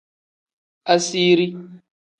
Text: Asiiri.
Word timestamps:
Asiiri. 0.95 1.47